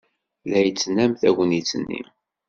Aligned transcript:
La 0.51 0.59
yettnam 0.65 1.11
tagnit-nni. 1.21 2.01